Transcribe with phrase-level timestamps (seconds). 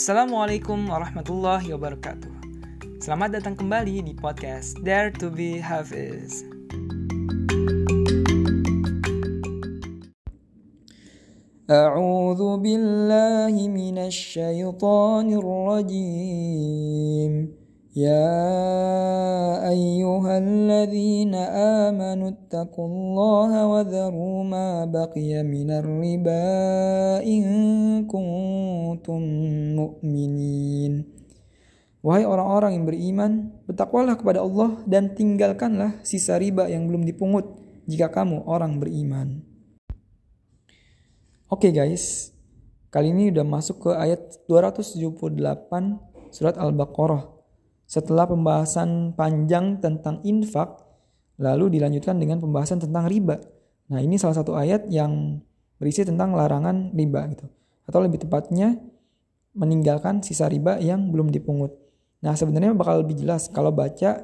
[0.00, 2.32] Assalamualaikum warahmatullahi wabarakatuh.
[3.04, 6.40] Selamat datang kembali di podcast Dare to be Hafiz.
[11.66, 17.32] أعوذ بالله من الشيطان الرجيم
[17.96, 18.38] يا
[19.68, 21.34] أيها الذين
[21.84, 26.46] آمنوا اتقوا الله وذروا ما بقي من الربا
[27.26, 27.42] إن
[28.06, 28.59] كنتم
[29.11, 29.23] kuntum
[29.75, 31.03] mu'minin.
[32.01, 33.31] Wahai orang-orang yang beriman,
[33.69, 37.45] bertakwalah kepada Allah dan tinggalkanlah sisa riba yang belum dipungut
[37.85, 39.43] jika kamu orang beriman.
[41.51, 42.31] Oke okay guys,
[42.89, 45.11] kali ini udah masuk ke ayat 278
[46.31, 47.27] surat Al-Baqarah.
[47.85, 50.79] Setelah pembahasan panjang tentang infak,
[51.37, 53.35] lalu dilanjutkan dengan pembahasan tentang riba.
[53.91, 55.43] Nah, ini salah satu ayat yang
[55.75, 57.51] berisi tentang larangan riba gitu.
[57.83, 58.79] Atau lebih tepatnya
[59.51, 61.75] meninggalkan sisa riba yang belum dipungut.
[62.23, 64.23] Nah sebenarnya bakal lebih jelas kalau baca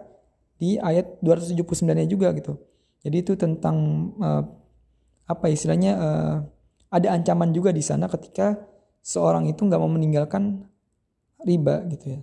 [0.58, 2.58] di ayat 279-nya juga gitu.
[3.04, 4.44] Jadi itu tentang uh,
[5.28, 6.36] apa istilahnya uh,
[6.90, 8.58] ada ancaman juga di sana ketika
[9.04, 10.66] seorang itu nggak mau meninggalkan
[11.44, 12.20] riba gitu ya.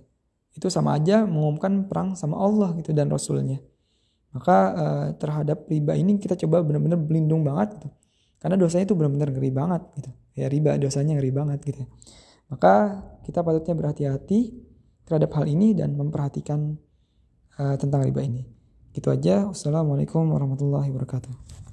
[0.55, 3.61] Itu sama aja mengumumkan perang sama Allah gitu dan Rasulnya.
[4.35, 7.89] Maka uh, terhadap riba ini kita coba benar-benar berlindung banget gitu.
[8.41, 10.11] Karena dosanya itu benar-benar ngeri banget gitu.
[10.35, 11.79] Ya riba dosanya ngeri banget gitu.
[11.83, 11.87] Ya.
[12.49, 14.39] Maka kita patutnya berhati-hati
[15.05, 16.77] terhadap hal ini dan memperhatikan
[17.57, 18.45] uh, tentang riba ini.
[18.93, 19.49] Gitu aja.
[19.49, 21.64] Wassalamualaikum warahmatullahi wabarakatuh.